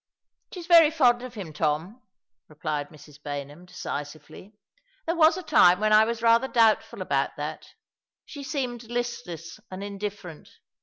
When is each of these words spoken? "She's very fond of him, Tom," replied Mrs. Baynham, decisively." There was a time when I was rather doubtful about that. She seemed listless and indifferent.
"She's 0.51 0.65
very 0.65 0.89
fond 0.89 1.21
of 1.21 1.35
him, 1.35 1.53
Tom," 1.53 2.01
replied 2.47 2.89
Mrs. 2.89 3.21
Baynham, 3.21 3.67
decisively." 3.67 4.51
There 5.05 5.15
was 5.15 5.37
a 5.37 5.43
time 5.43 5.79
when 5.79 5.93
I 5.93 6.05
was 6.05 6.23
rather 6.23 6.47
doubtful 6.47 7.03
about 7.03 7.35
that. 7.37 7.75
She 8.25 8.41
seemed 8.41 8.85
listless 8.89 9.59
and 9.69 9.83
indifferent. 9.83 10.49